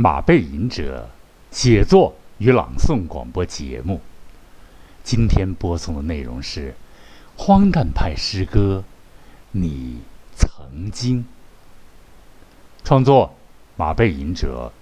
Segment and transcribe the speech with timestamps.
[0.00, 1.10] 马背吟者
[1.50, 4.00] 写作与朗诵广播节目。
[5.02, 6.76] 今天播送的内容是
[7.36, 8.84] 荒诞派诗歌
[9.50, 9.98] 《你
[10.36, 11.24] 曾经》。
[12.84, 13.34] 创作
[13.74, 14.72] 马背吟者，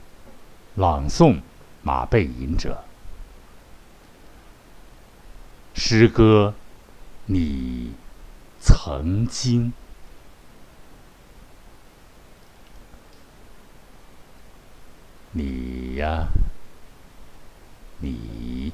[0.74, 1.40] 朗诵
[1.80, 2.84] 马背吟者。
[5.74, 6.52] 诗歌
[7.24, 7.92] 《你
[8.60, 9.68] 曾经》。
[15.38, 16.28] 你呀，
[17.98, 18.72] 你，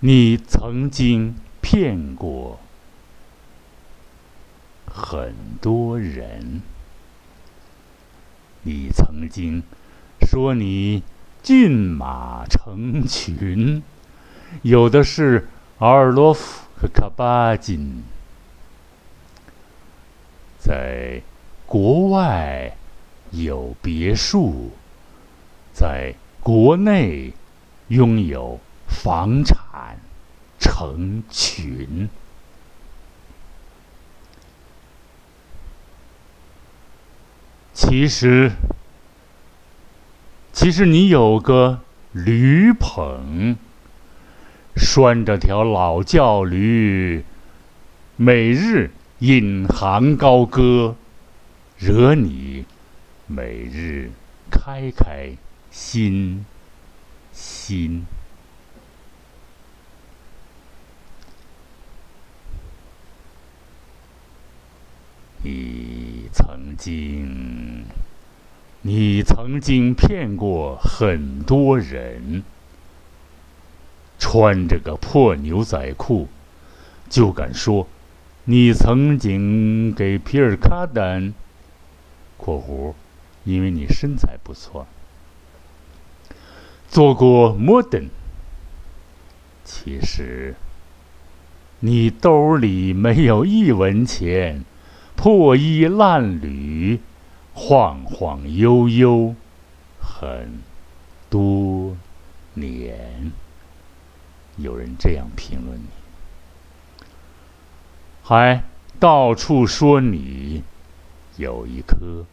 [0.00, 2.60] 你曾经骗过
[4.84, 6.60] 很多人，
[8.64, 9.62] 你曾经
[10.20, 11.02] 说你
[11.42, 13.82] 骏马成群，
[14.60, 18.04] 有的是阿尔洛夫和卡巴金，
[20.58, 21.22] 在
[21.64, 22.76] 国外。
[23.42, 24.70] 有别墅，
[25.72, 27.32] 在国内
[27.88, 29.98] 拥有房产
[30.58, 32.08] 成群。
[37.72, 38.52] 其实，
[40.52, 41.80] 其实你有个
[42.12, 43.56] 驴棚，
[44.76, 47.24] 拴着条老叫驴，
[48.16, 50.94] 每日引吭高歌，
[51.78, 52.64] 惹你。
[53.26, 54.10] 每日
[54.50, 55.32] 开开
[55.70, 56.44] 心
[57.32, 58.04] 心，
[65.42, 67.86] 你曾经，
[68.82, 72.42] 你曾经骗过很多人，
[74.18, 76.28] 穿着个破牛仔裤，
[77.08, 77.88] 就敢说
[78.44, 81.32] 你曾经给皮尔卡丹
[82.36, 82.92] （括弧）。
[83.44, 84.86] 因为你身材不错，
[86.88, 88.08] 做过 modern，
[89.64, 90.54] 其实
[91.80, 94.64] 你兜里没有一文钱，
[95.14, 97.00] 破衣烂履，
[97.52, 99.34] 晃晃悠悠，
[100.00, 100.60] 很
[101.28, 101.96] 多
[102.54, 103.32] 年。
[104.56, 105.88] 有人这样评论你，
[108.22, 108.62] 还
[108.98, 110.62] 到处说你
[111.36, 112.24] 有一颗。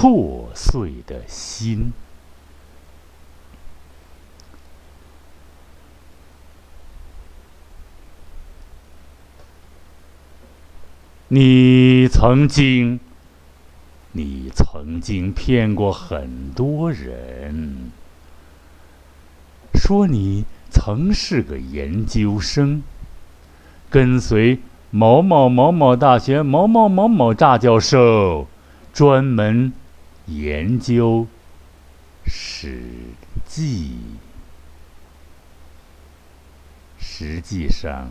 [0.00, 1.92] 破碎的心，
[11.26, 13.00] 你曾经，
[14.12, 17.90] 你曾经骗过很多人，
[19.74, 22.84] 说你曾是个研究生，
[23.90, 24.60] 跟随
[24.92, 28.46] 某某某某大学某某某某大教授，
[28.92, 29.72] 专门。
[30.28, 31.26] 研究
[32.30, 32.82] 《史
[33.46, 33.96] 记》，
[37.02, 38.10] 实际上，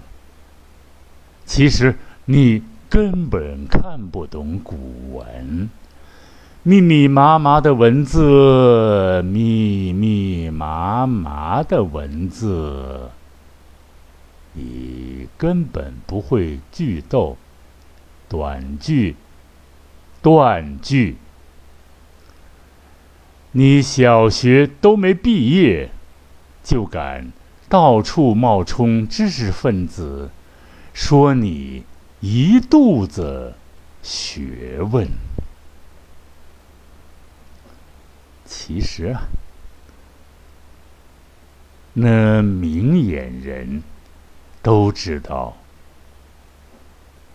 [1.45, 1.95] 其实
[2.25, 5.69] 你根本看不懂古文，
[6.63, 13.11] 密密麻麻的文字，密密麻麻的文字，
[14.53, 17.37] 你根本不会句逗、
[18.27, 19.15] 短句、
[20.23, 21.17] 断句。
[23.53, 25.89] 你小学都没毕业，
[26.63, 27.31] 就敢
[27.69, 30.29] 到处冒充知识分子，
[30.93, 31.83] 说你
[32.19, 33.55] 一肚子
[34.03, 35.07] 学问。
[38.45, 39.23] 其实啊，
[41.93, 43.81] 那明眼人
[44.61, 45.57] 都知道，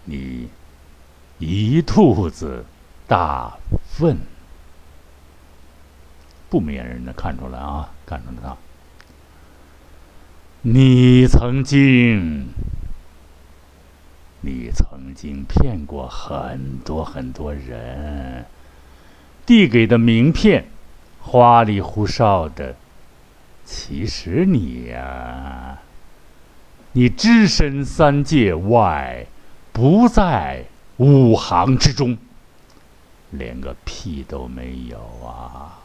[0.04, 0.48] 你
[1.38, 2.64] 一肚子
[3.08, 3.58] 大
[3.90, 4.18] 粪。
[6.52, 8.54] 不明眼人能看出来啊，看出来。
[10.60, 12.48] 你曾经，
[14.42, 18.44] 你曾经骗过很多很多人，
[19.46, 20.66] 递给的名片
[21.20, 22.76] 花里胡哨的。
[23.64, 25.78] 其实你呀，
[26.92, 29.24] 你只身三界外，
[29.72, 30.66] 不在
[30.98, 32.18] 五行之中，
[33.30, 35.78] 连个屁都没有啊！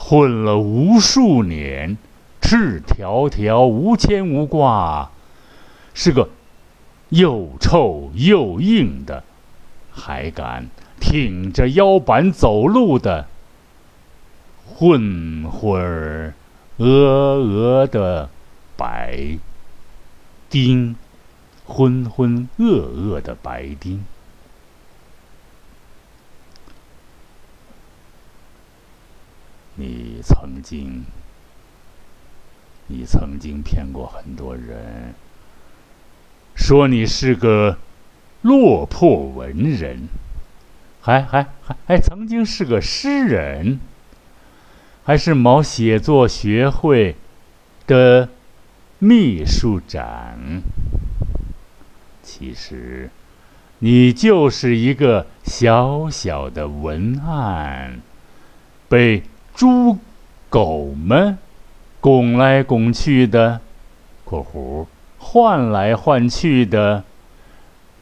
[0.00, 1.98] 混了无数年，
[2.40, 5.10] 赤条条、无牵无挂，
[5.92, 6.30] 是个
[7.10, 9.24] 又臭又硬的，
[9.90, 10.68] 还敢
[10.98, 13.26] 挺着腰板走路的
[14.64, 16.32] 混混儿，
[16.78, 18.30] 鹅鹅的
[18.76, 19.36] 白
[20.48, 20.96] 丁，
[21.66, 24.04] 浑浑噩噩的白丁。
[29.80, 31.04] 你曾经，
[32.88, 35.14] 你曾经骗过很多人，
[36.56, 37.78] 说你是个
[38.42, 40.08] 落魄文人，
[41.00, 43.78] 还还还还曾经是个诗人，
[45.04, 47.14] 还是某写作学会
[47.86, 48.30] 的
[48.98, 50.60] 秘书长。
[52.20, 53.10] 其实，
[53.78, 58.00] 你就是一个小小的文案，
[58.88, 59.22] 被
[59.58, 59.98] 猪
[60.48, 61.36] 狗们
[62.00, 63.60] 拱来拱去的
[64.24, 64.86] （括弧
[65.18, 67.02] 换来换去的），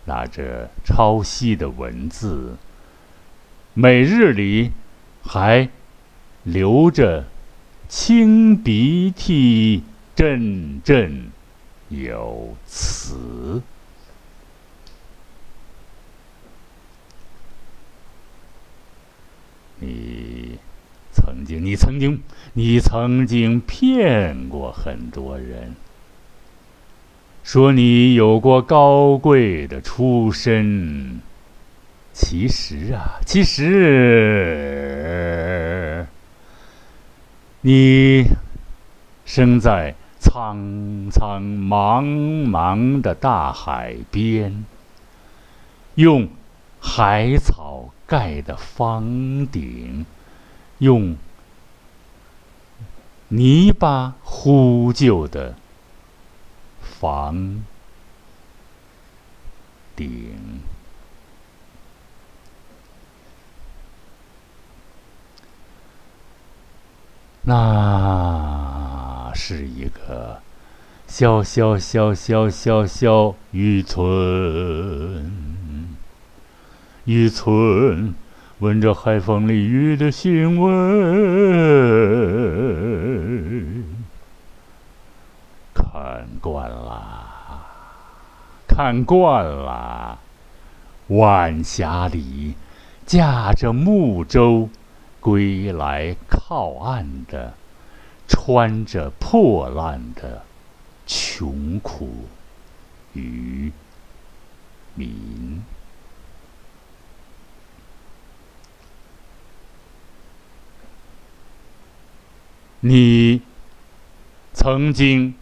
[0.05, 2.57] 拿着抄袭的文字，
[3.73, 4.73] 每日里
[5.23, 5.71] 还
[6.43, 7.25] 流着
[7.89, 9.83] 清鼻涕，
[10.15, 11.31] 振振
[11.89, 13.63] 有词。
[19.81, 20.59] 你
[21.27, 25.75] 曾经，你曾经，你曾经骗过很多人，
[27.43, 31.21] 说你有过高贵的出身。
[32.13, 33.67] 其实啊，其实
[37.63, 38.27] 你
[39.25, 42.05] 生在苍苍茫
[42.49, 44.65] 茫的大海边，
[45.97, 46.29] 用
[46.79, 47.91] 海草。
[48.09, 50.07] 盖的房顶，
[50.79, 51.17] 用
[53.29, 55.57] 泥巴糊就的
[56.81, 57.65] 房
[59.97, 60.61] 顶，
[67.43, 70.41] 那是一个
[71.07, 75.33] 小小小小小小渔村。
[77.07, 78.15] 渔村，
[78.61, 80.73] 闻着海风里雨的腥味，
[85.75, 87.67] 看惯了，
[88.67, 90.19] 看惯了。
[91.09, 92.55] 晚霞里，
[93.05, 94.71] 驾着木舟
[95.21, 97.53] 归来靠岸的，
[98.27, 100.43] 穿着破烂的
[101.07, 102.09] 穷苦
[103.13, 103.71] 渔
[104.95, 105.63] 民。
[112.81, 113.43] 你
[114.53, 115.35] 曾经，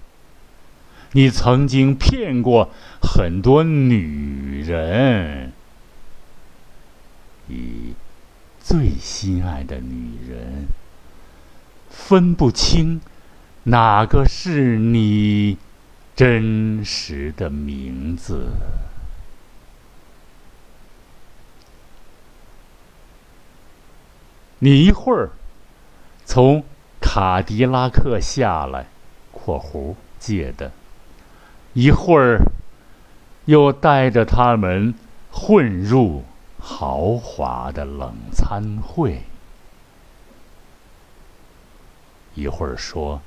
[1.13, 2.71] 你曾经骗过
[3.03, 5.53] 很多女人，
[7.47, 7.95] 你
[8.61, 10.69] 最心爱的女人，
[11.91, 13.01] 分不清
[13.65, 15.59] 哪个是你
[16.17, 18.53] 真实的名字。
[24.61, 25.31] 你一会儿
[26.25, 26.65] 从。
[27.15, 28.87] 卡迪拉克下来
[29.31, 30.73] （括弧借的），
[31.73, 32.41] 一会儿
[33.45, 34.93] 又带着他们
[35.31, 36.25] 混入
[36.59, 39.23] 豪华的冷餐会，
[42.35, 43.23] 一会儿说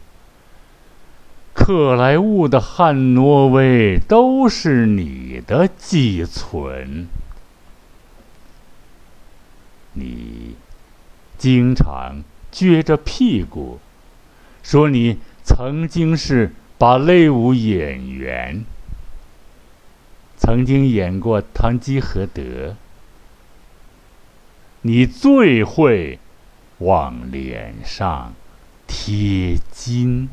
[1.53, 7.07] 克莱坞的汉诺威都是你的寄存，
[9.93, 10.57] 你
[11.37, 12.21] 经常。
[12.57, 13.79] 撅着屁股，
[14.63, 18.65] 说你曾经是芭蕾舞演员，
[20.37, 22.41] 曾经演过《堂吉诃德》，
[24.81, 26.17] 你最会
[26.79, 28.33] 往脸上
[28.87, 30.27] 贴金，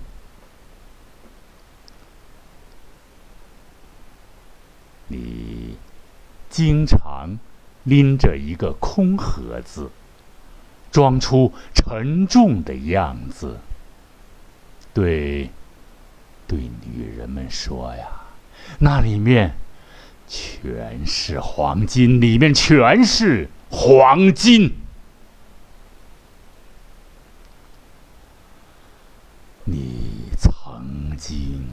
[5.08, 5.76] 你
[6.48, 7.38] 经常
[7.82, 9.90] 拎着一个空盒子。
[10.94, 13.58] 装出沉重的样子，
[14.92, 15.50] 对，
[16.46, 18.06] 对女人们说呀，
[18.78, 19.56] 那里面
[20.28, 24.72] 全是黄金，里面全是黄金。
[29.64, 31.66] 你曾经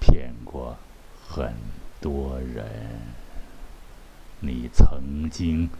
[0.00, 0.76] 骗过
[1.28, 1.54] 很
[2.00, 2.66] 多人，
[4.40, 5.70] 你曾经。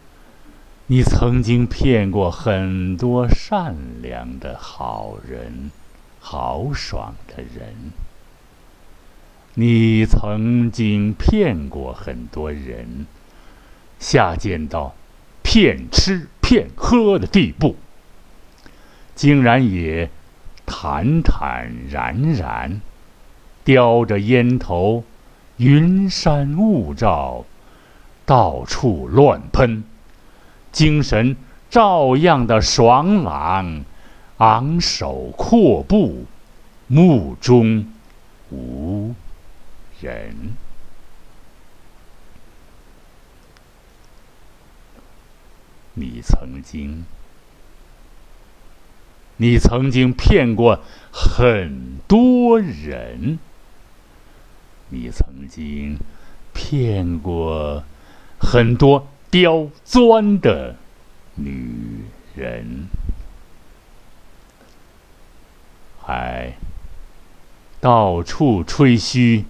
[0.89, 5.69] 你曾经骗过很多善良的好人、
[6.21, 7.91] 豪爽的人。
[9.55, 13.05] 你曾经骗过很多人，
[13.99, 14.95] 下贱到
[15.43, 17.75] 骗吃骗喝的地步，
[19.13, 20.09] 竟然也
[20.65, 22.79] 坦坦然然，
[23.65, 25.03] 叼着烟头，
[25.57, 27.43] 云山雾罩，
[28.25, 29.83] 到处乱喷。
[30.71, 31.35] 精神
[31.69, 33.83] 照样的爽朗，
[34.37, 36.25] 昂首阔步，
[36.87, 37.91] 目中
[38.51, 39.13] 无
[39.99, 40.53] 人。
[45.93, 47.05] 你曾经，
[49.37, 50.79] 你曾经骗过
[51.11, 53.39] 很多人，
[54.89, 55.97] 你曾经
[56.53, 57.83] 骗过
[58.39, 60.75] 很多刁钻的
[61.35, 62.05] 女
[62.35, 62.87] 人，
[66.01, 66.53] 还
[67.79, 69.45] 到处吹嘘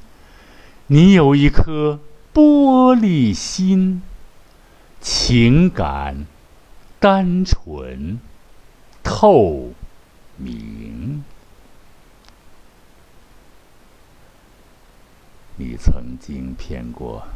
[0.87, 1.99] 你有一颗
[2.33, 4.01] 玻璃心，
[4.99, 6.25] 情感。
[6.99, 8.19] 单纯、
[9.03, 9.71] 透
[10.35, 11.23] 明。
[15.57, 17.27] 你曾经骗过，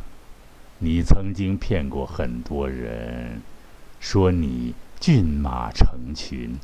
[0.81, 3.41] 你曾经骗过很多人，
[3.99, 6.59] 说你骏马成群，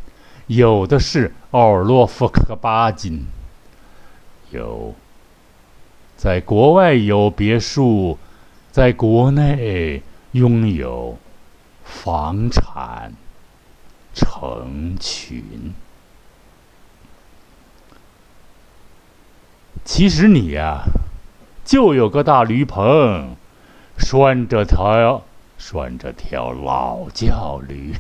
[0.48, 3.26] 有的是奥尔洛夫克巴金，
[4.52, 4.94] 有
[6.18, 8.18] 在国外有别墅，
[8.72, 11.18] 在国内拥有。
[11.90, 13.14] 房产
[14.14, 15.74] 成群，
[19.86, 20.84] 其实你呀，
[21.64, 23.38] 就有个大驴棚，
[23.98, 25.24] 拴着条
[25.58, 27.94] 拴着条老叫驴，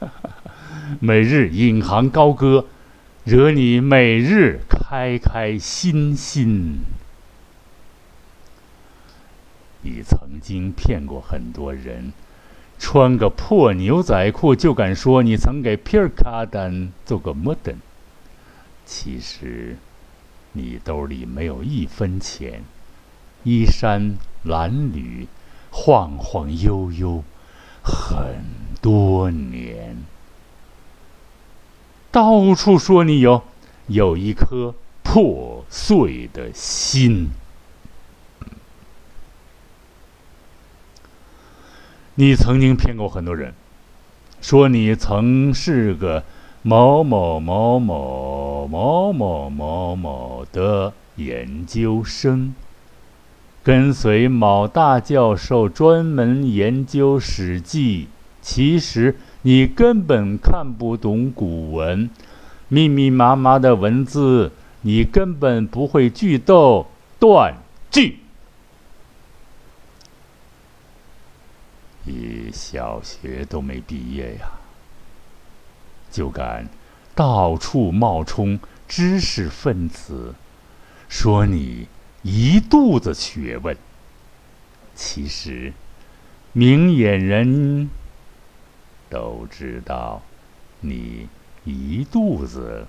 [1.00, 2.66] 每日引吭高歌，
[3.24, 6.80] 惹你每日开开心心。
[9.82, 12.12] 你曾经骗过很多人。
[12.76, 17.76] 穿个破牛仔裤就敢说你曾给皮尔卡丹做过 modern，
[18.84, 19.76] 其实
[20.52, 22.64] 你兜里没有一分钱，
[23.44, 25.26] 衣衫褴褛，
[25.70, 27.24] 晃晃悠悠
[27.82, 28.44] 很
[28.80, 30.04] 多年，
[32.10, 33.42] 到处说你有
[33.86, 37.30] 有一颗破碎的心。
[42.16, 43.54] 你曾经骗过很多人，
[44.40, 46.22] 说你曾是个
[46.62, 52.54] 某某某某某某某某的研究生，
[53.64, 58.04] 跟随某大教授专门研究《史记》。
[58.42, 62.10] 其实你根本看不懂古文，
[62.68, 64.52] 密密麻麻的文字，
[64.82, 67.54] 你根本不会句逗断
[67.90, 68.18] 句。
[72.04, 74.60] 你小学都没毕业呀，
[76.10, 76.68] 就敢
[77.14, 80.34] 到处冒充知识分子，
[81.08, 81.88] 说你
[82.24, 83.76] 一肚子学问。
[84.94, 85.72] 其实，
[86.52, 87.90] 明眼人
[89.10, 90.22] 都知道
[90.80, 91.28] 你
[91.64, 92.86] 一肚子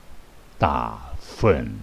[0.57, 1.75] 大粪。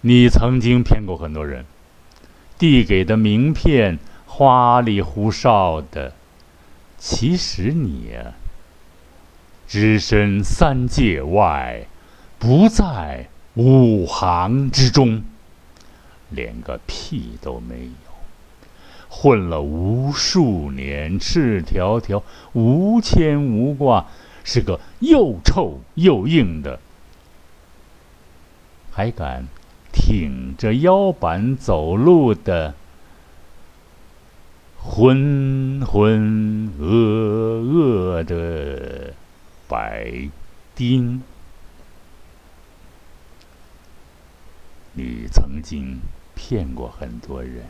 [0.00, 1.64] 你曾经骗过很多人，
[2.58, 6.14] 递给的名片花里胡哨的，
[6.98, 8.32] 其实你呀，
[9.70, 11.86] 只身三界外，
[12.40, 15.22] 不在五行之中，
[16.28, 17.92] 连个屁都没有，
[19.08, 24.06] 混了无数年，赤条条，无牵无挂，
[24.42, 26.80] 是个又臭又硬的，
[28.90, 29.46] 还敢。
[29.92, 32.74] 挺着腰板走路的
[34.78, 39.14] 浑浑噩噩的
[39.70, 40.28] 白
[40.74, 41.22] 丁，
[44.94, 46.00] 你曾经
[46.34, 47.64] 骗过很多人，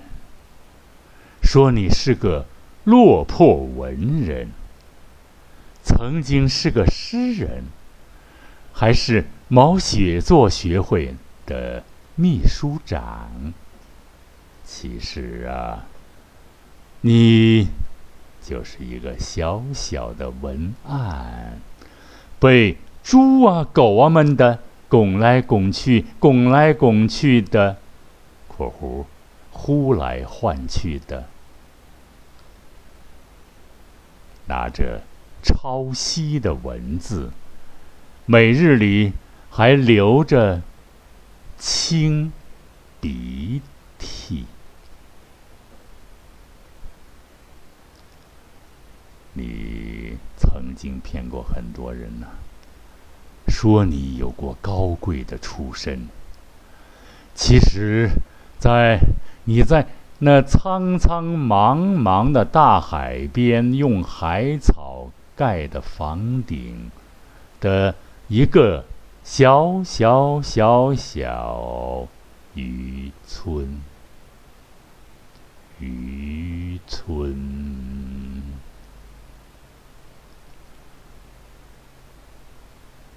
[1.42, 2.46] 说你是个
[2.84, 4.48] 落魄文人，
[5.84, 7.64] 曾经是个诗人，
[8.72, 11.14] 还是毛写作学会
[11.44, 11.84] 的。
[12.16, 13.54] 秘书长，
[14.62, 15.86] 其实啊，
[17.00, 17.68] 你
[18.42, 21.62] 就是一个小小的文案，
[22.40, 27.76] 被猪啊狗啊们的拱来拱去、拱来拱去的
[28.48, 29.04] （括弧
[29.52, 31.28] 呼来唤去的），
[34.48, 35.02] 拿着
[35.42, 37.30] 抄袭的文字，
[38.26, 39.12] 每日里
[39.50, 40.62] 还留着。
[41.62, 42.32] 清
[43.02, 43.60] 鼻
[43.98, 44.46] 涕，
[49.34, 49.44] 你
[50.80, 52.26] 经骗过很多人呢。
[53.46, 56.08] 说你有过高贵的出身，
[57.34, 58.08] 其实，
[58.58, 58.98] 在
[59.44, 59.86] 你在
[60.20, 66.90] 那苍苍茫茫的大海边，用海草盖的房顶
[67.60, 67.94] 的
[68.28, 68.84] 一个
[69.22, 72.06] 小小小小
[72.54, 73.80] 渔村，
[75.80, 78.29] 渔村，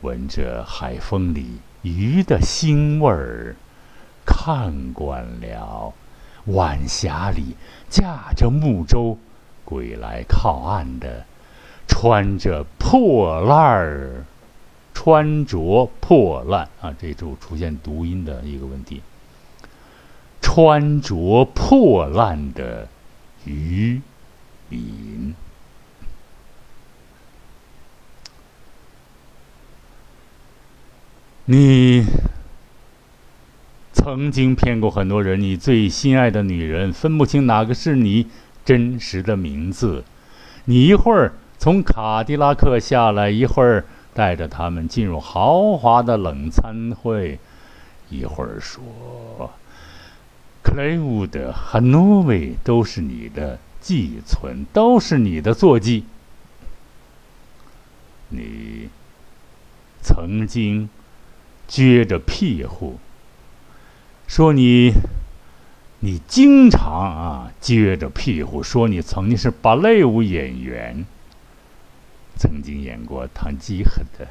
[0.04, 3.56] 闻着海风里鱼的腥味儿，
[4.26, 5.94] 看惯了。
[6.48, 7.56] 晚霞里，
[7.90, 9.18] 驾着木舟，
[9.64, 11.26] 归来靠岸的，
[11.88, 14.26] 穿着破烂儿，
[14.94, 16.94] 穿着破烂啊！
[17.00, 19.02] 这就出现读音的一个问题。
[20.42, 22.90] 穿着破烂的
[23.46, 24.02] 渔
[24.68, 25.34] 民，
[31.46, 32.06] 你。
[33.96, 38.28] 曾经骗过很多人，你最心爱的女人分不清哪个是你
[38.66, 40.04] 真实的名字。
[40.66, 47.40] 你一会儿从卡迪拉克下来，一会儿带着他们进入豪华的冷餐会，
[48.10, 49.54] 一会儿说
[50.64, 56.04] 克雷伍德和诺维都是你的寄存，都是你的坐骑。
[58.30, 58.90] 你
[60.02, 60.90] 曾经
[61.70, 63.00] 撅着屁股。
[64.28, 64.94] 说你，
[66.00, 71.06] 你经常啊撅着屁股说你曾经是芭蕾舞演员，
[72.36, 74.26] 曾经演过《唐吉诃德》，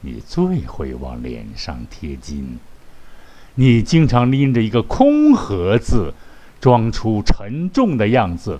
[0.00, 2.58] 你最会往脸上贴金。
[3.54, 6.14] 你经常拎着一个空盒子，
[6.60, 8.58] 装出沉重的样子，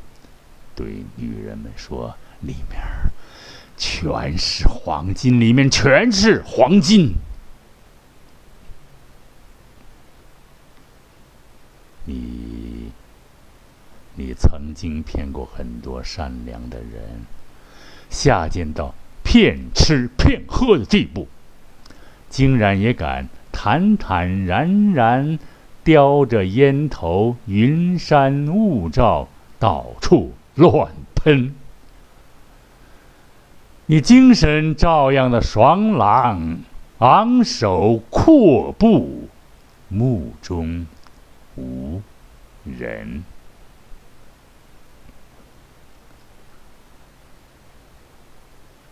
[0.77, 2.79] 对女人们说：“里面
[3.77, 7.15] 全是黄金，里面全是黄金。”
[12.05, 12.91] 你，
[14.17, 17.27] 你曾经骗过很多善良的人，
[18.11, 21.29] 下贱到骗吃骗喝的地步，
[22.29, 25.39] 竟然也敢坦坦然然
[25.85, 31.55] 叼着烟头，云山雾罩，到处乱喷。
[33.87, 36.59] 你精神照样的爽朗，
[36.99, 39.29] 昂首阔步，
[39.89, 40.87] 目中。
[41.57, 42.01] 无
[42.65, 43.25] 人，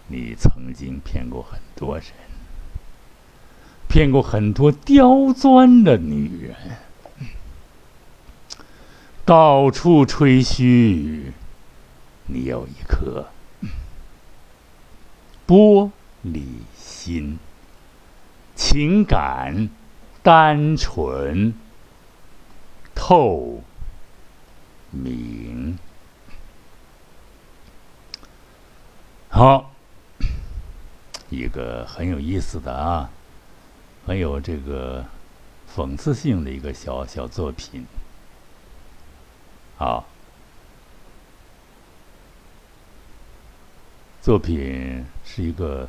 [0.08, 2.06] 你曾经骗过很多人，
[3.88, 6.56] 骗过很多刁钻的女人，
[9.24, 11.32] 到处吹嘘
[12.26, 13.28] 你有一颗
[15.46, 15.90] 玻
[16.24, 16.42] 璃
[16.76, 17.38] 心，
[18.54, 19.70] 情感
[20.22, 21.54] 单纯。
[23.10, 23.60] 透
[24.92, 25.76] 明，
[29.28, 29.72] 好，
[31.28, 33.10] 一个很有意思的啊，
[34.06, 35.04] 很有这个
[35.74, 37.84] 讽刺性的一个小小作品，
[39.76, 40.06] 好，
[44.22, 45.88] 作品是一个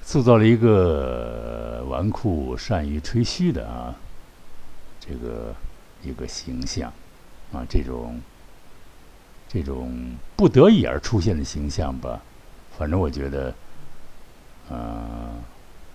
[0.00, 3.94] 塑造了一个纨绔善于吹嘘的啊，
[4.98, 5.54] 这个。
[6.02, 6.92] 一个形象，
[7.52, 8.20] 啊，这种
[9.48, 12.20] 这种不得已而出现的形象吧，
[12.76, 13.54] 反正我觉得，
[14.68, 15.34] 呃，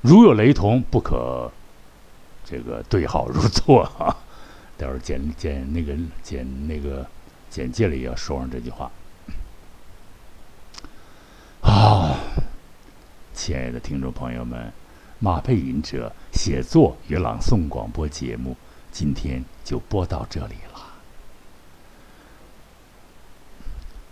[0.02, 1.52] 如有雷同，不可
[2.46, 4.16] 这个对号入座哈。
[4.78, 7.06] 待会儿简简那个简那个
[7.50, 8.92] 简介里要说上这句话。
[11.62, 12.18] 啊，
[13.34, 14.74] 亲爱的听众朋友们，
[15.20, 18.58] 马背吟者写作与朗诵广播节目。
[18.92, 20.82] 今天就播到这里了，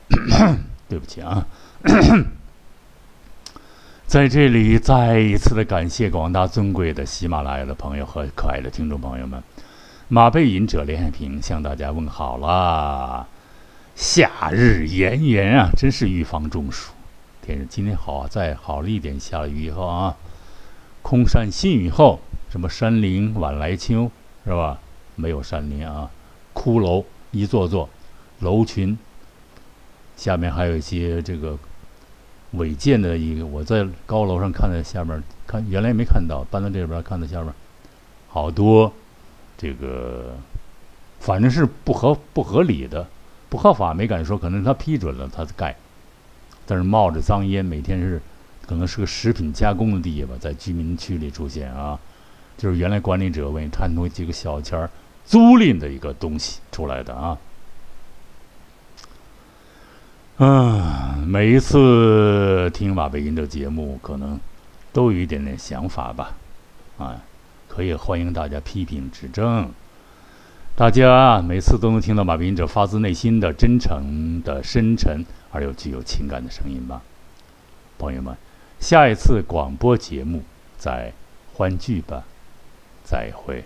[0.87, 1.45] 对不起啊，
[4.07, 9.43] 在这里再一次的感谢广大尊贵的喜马拉雅的朋友和可爱的听众朋友们，
[10.07, 13.27] 马背吟者连海平向大家问好啦！
[13.95, 16.93] 夏日炎炎啊，真是预防中暑。
[17.41, 20.15] 天，今天好，再好了一点，下了雨以后啊，
[21.01, 24.09] 空山新雨后，什么山林晚来秋。
[24.45, 24.79] 是吧？
[25.15, 26.09] 没有山林啊，
[26.53, 27.89] 骷髅一座座，
[28.39, 28.97] 楼群。
[30.15, 31.57] 下面还有一些这个
[32.51, 37.53] 违建的一个，我在高楼上看到下面看，原来没看到，搬到这边看到下面
[38.29, 38.91] 好多
[39.57, 40.35] 这个，
[41.19, 43.07] 反正是不合不合理的，
[43.49, 45.75] 不合法没敢说，可能他批准了他盖，
[46.65, 48.21] 但是冒着脏烟，每天是
[48.65, 51.99] 可能是个食品加工的地吧，在居民区里出现啊。
[52.59, 54.89] 就是原来管理者为贪图几个小钱儿，
[55.25, 57.37] 租赁的一个东西出来的啊。
[60.39, 64.37] 嗯，每一次听马背音的节目，可能
[64.91, 66.35] 都有一点点想法吧，
[66.97, 67.21] 啊，
[67.69, 69.71] 可以欢迎大家批评指正。
[70.75, 77.01] 大家每次都能听到马背音者发自内心的、真诚的、深沉而又具有情感的声音吧，
[77.97, 78.35] 朋友们，
[78.81, 80.43] 下一次广播节目
[80.77, 81.13] 再
[81.53, 82.23] 欢聚吧，
[83.09, 83.63] 再会。